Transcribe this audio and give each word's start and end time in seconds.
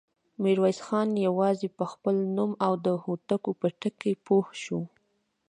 ميرويس 0.43 0.79
خان 0.87 1.09
يواځې 1.27 1.67
په 1.77 1.85
خپل 1.91 2.15
نوم 2.37 2.51
او 2.65 2.73
د 2.85 2.87
هوتکو 3.03 3.51
په 3.59 3.67
ټکي 3.79 4.13
پوه 4.25 4.45
شو. 4.63 4.79